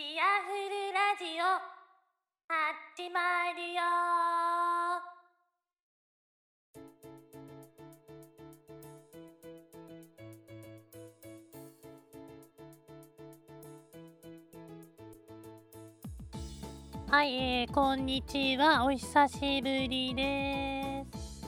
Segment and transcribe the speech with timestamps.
[0.00, 1.44] シアフルラジオ
[2.48, 3.20] 始ま
[3.52, 3.82] るよ
[17.10, 18.86] はい、えー、こんにちは。
[18.86, 21.46] お久しぶりです。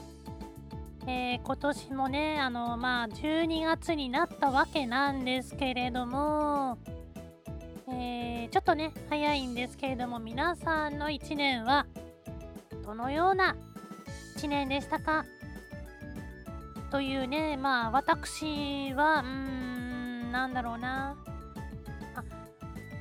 [1.07, 6.77] えー、今年もね、あの、まあ、12月になったわけなんですけれども、
[7.93, 11.85] えー、ちょっとね、早いんですけれども、皆さんの1年は、
[12.83, 13.55] どのような
[14.37, 15.25] 1年でしたか？
[16.91, 21.15] というね、まあ、私は、うーん、なんだろうな
[22.15, 22.23] あ。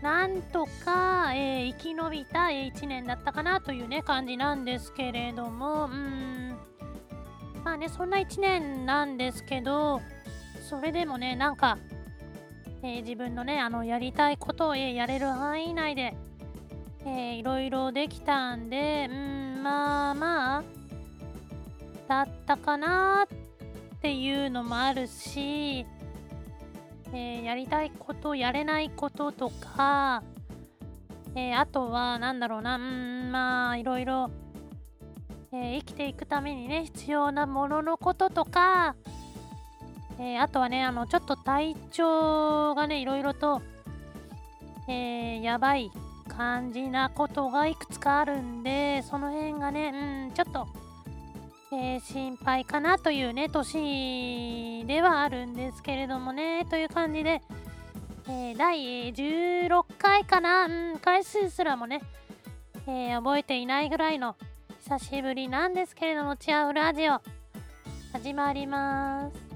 [0.03, 6.57] なんとか、えー、生き延びた、え、1年だったかなというね、感じなんですけれども、うん、
[7.65, 10.01] まあね、そんな1年なんですけど、
[10.69, 11.77] それでもね、なんか、
[12.85, 16.15] えー、自分のね、あの、やりたいことを、えー、やれる範囲内で、
[17.05, 20.63] えー、いろいろできたんで、うん、まあまあ、
[22.09, 25.87] だったかなっていうのもあるし、
[27.13, 30.25] え、やりたいこと、やれないこととか、
[31.37, 34.29] え、あとは、なんだろうな、うん、まあ、いろいろ、
[35.53, 38.97] え、生きていくためにね、必要なもののこととか、
[40.25, 43.61] えあとはね、あの、ちょっと体調がね、いろいろと、
[44.89, 45.91] えやばい
[46.29, 50.69] 感じなことがいくつかあるんで、その辺がね、うん、ちょっと、
[51.73, 57.43] えー、心配かなというね、年ではあるんですけれどもね、という感じで、
[58.29, 62.01] えー、第16回かな、うん、回数すらもね、
[62.87, 64.37] えー、覚えていないぐらいの
[64.85, 67.21] 久しぶりなんですけれども、チアフラジオ、
[68.13, 69.52] 始まります。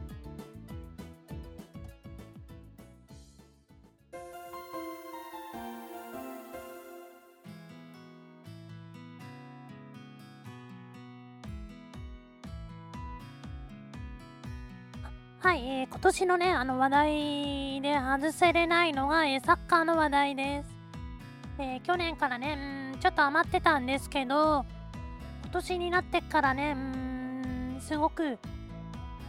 [15.47, 20.69] はい、えー、今年のね、あの話題で外せれないのが、えー、サッカーの話題です。
[21.61, 24.67] えー、去年からね、うん、ちょっと余ってたんですけど、
[25.45, 26.77] 今年になってからね、う
[27.77, 28.41] ん、すごく、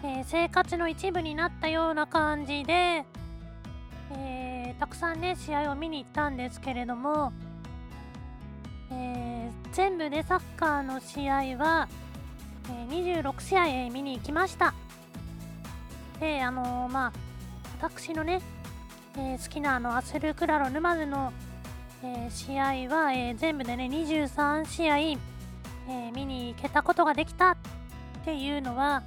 [0.04, 3.06] え生活の一部になったような感じで、
[4.18, 7.32] えたくさんね、試合を見に行ったんですけれども、
[8.92, 11.88] え全部でサッカーの試合は、
[12.72, 14.74] え26試合見に行きました。
[16.20, 17.14] で、あのー、まあ、
[17.82, 18.42] 私のね、
[19.16, 21.32] えー、好きなあのアスルクラロ沼津の、
[22.04, 25.18] えー、試合は、え全部でね、23試合、え
[26.14, 27.58] 見に行けたことができたっ
[28.26, 29.04] ていうのは、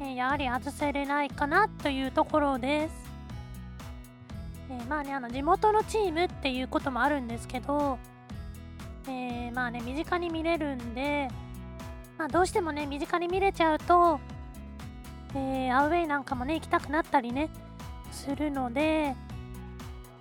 [0.00, 2.94] えやはり外せれないかなというところです。
[4.70, 7.98] えまあね、あの地元のチームっていうこともあるんですけど、
[9.08, 11.28] えまあね、身近に見れるんで、
[12.18, 14.20] まあ、どうしてもね、身近に見れちゃうと、
[15.34, 17.48] えー、アウェイなんかもね、行きたくなったりね、
[18.10, 19.14] するので、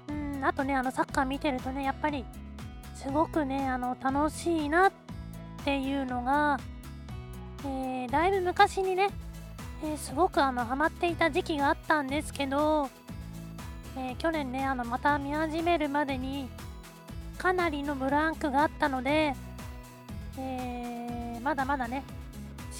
[0.08, 2.26] うん、あとね、あの、サッカー見てるとね、やっぱり、
[2.96, 4.92] すごくね、あの、楽しいなっ
[5.64, 6.60] ていうのが、
[7.66, 9.10] えー、だいぶ昔にね、
[9.84, 12.90] えー、すごくあの、ハマっていた時期があったんですけど、
[13.98, 16.50] え、去年ね、あの、また見始めるまでに、
[17.38, 19.34] かなりのブランクがあったので、
[20.38, 22.04] え、まだまだね、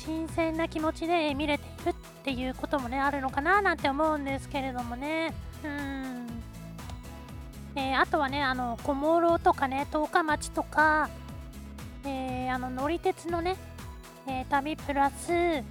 [0.06, 5.32] 新鮮な気持ちで見れているっていうこともねあるのかななんて思うんですけれどもね。
[5.64, 6.28] うん。
[7.76, 11.10] えー、あとはねあの小諸とかね十日町とか、
[12.04, 13.56] えー、あの乗り鉄のね、
[14.28, 15.64] えー、旅プラス、え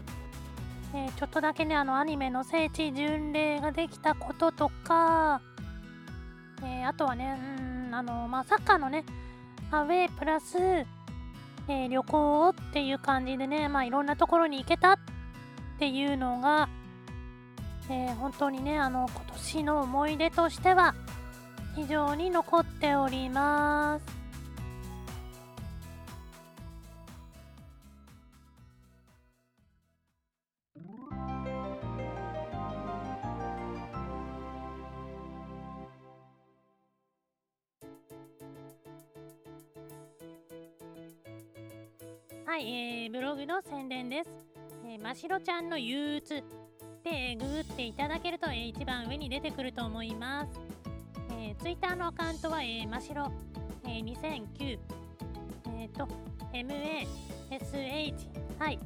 [1.16, 5.42] ちょっとだけねあのアニメの聖地巡礼ができたこととか、
[6.64, 9.04] えあとはねうんあのまあサッカーのね
[9.72, 10.56] アウェープラス
[11.70, 14.98] えー、旅行っていう感じでね、まあ、いろんなところに行けたっ
[15.78, 16.68] ていうのが、
[17.88, 20.96] えー、本当にね、あの、今年の思い出としては、
[21.76, 24.19] 非常に残っております。
[42.50, 44.30] はい、えー、ブログの宣伝です。
[44.84, 46.42] えー、ましろちゃんの憂鬱
[47.04, 50.60] で、ググっていただけると、えー、一番上に出てくると思います。
[51.40, 53.30] えー、ツイッターのアカウントは、えー、ましろ、
[53.84, 54.80] えー、2009、
[55.78, 56.08] えっ、ー、と、
[56.52, 58.14] MASH、
[58.58, 58.80] はい、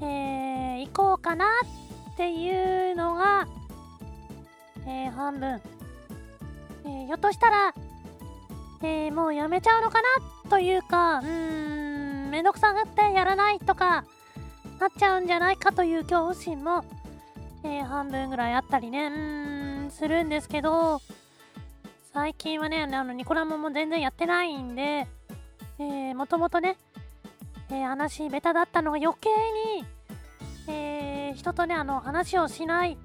[0.00, 1.44] えー、行こうかな
[2.14, 3.46] っていうのが、
[4.86, 5.60] えー、半分、
[6.86, 7.74] えー、ひょっとしたら
[8.82, 14.06] えー、もうやめちゃうのかなというか、うーん、めんどくさがってやらないとか、
[14.78, 16.86] なっちゃうんじゃないかという恐怖心も、
[17.64, 19.59] えー、半分ぐらいあったりね、うん、
[20.00, 21.02] するんですけど、
[22.14, 25.06] 最近はね、あの、ニコラモも全然やってないんで、
[25.78, 26.78] えー、もともとね、
[27.68, 29.28] えー、話ベタだったのが余計
[29.76, 29.84] に、
[30.68, 32.96] えー、人とね、あの、話をしない、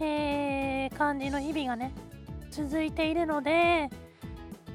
[0.00, 1.94] えー、感じの日々がね、
[2.50, 3.88] 続いているので、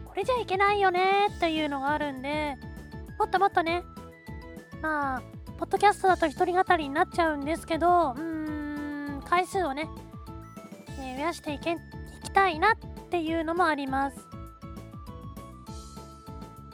[0.06, 2.56] これじゃいけないよねっていうのがあるんで
[3.20, 3.84] もっともっとね
[4.82, 5.22] まあ
[5.60, 9.88] ポッドキャストだと一人語りになっちゃうんですけどうーん回数をね、
[11.18, 11.76] 増やしていけい
[12.24, 12.76] きたいなっ
[13.10, 14.18] ていうのもあります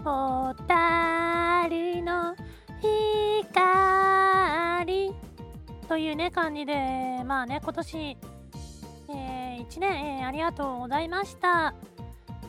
[0.03, 2.35] おたりの
[2.81, 3.53] 光
[5.87, 11.73] というね感じでまあね今年、えー、1年、えー、ありがとうございました。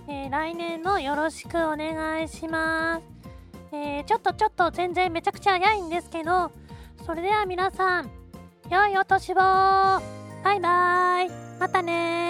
[0.09, 3.03] えー、来年もよろしくお願いします。
[3.73, 6.51] えー、ちょっとちょっと全然めちゃくちゃ早いんですけど、
[7.07, 8.11] それでは皆さん、
[8.71, 10.01] 良いお年をバ
[10.55, 11.44] イバイ
[11.75, 12.24] またね